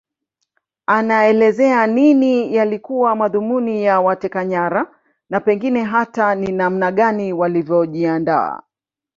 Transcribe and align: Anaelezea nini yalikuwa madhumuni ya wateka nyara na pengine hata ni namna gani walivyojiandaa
Anaelezea 0.85 1.87
nini 1.87 2.55
yalikuwa 2.55 3.15
madhumuni 3.15 3.83
ya 3.83 4.01
wateka 4.01 4.45
nyara 4.45 4.95
na 5.29 5.39
pengine 5.39 5.83
hata 5.83 6.35
ni 6.35 6.51
namna 6.51 6.91
gani 6.91 7.33
walivyojiandaa 7.33 8.61